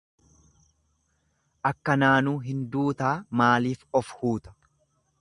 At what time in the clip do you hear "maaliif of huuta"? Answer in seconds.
3.43-4.61